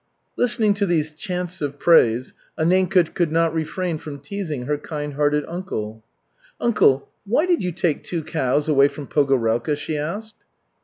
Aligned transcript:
Listening 0.35 0.73
to 0.73 0.87
these 0.87 1.13
chants 1.13 1.61
of 1.61 1.77
praise, 1.77 2.33
Anninka 2.57 3.13
could 3.13 3.31
not 3.31 3.53
refrain 3.53 3.99
from 3.99 4.17
teasing 4.17 4.63
her 4.63 4.79
kindhearted 4.79 5.45
uncle. 5.47 6.03
"Uncle, 6.59 7.07
why 7.27 7.45
did 7.45 7.61
you 7.61 7.71
take 7.71 8.01
two 8.03 8.23
cows 8.23 8.67
away 8.67 8.87
from 8.87 9.05
Pogorelka?" 9.05 9.77
she 9.77 9.99
asked. 9.99 10.37